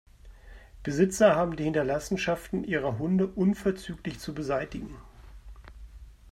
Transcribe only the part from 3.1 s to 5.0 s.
unverzüglich zu beseitigen.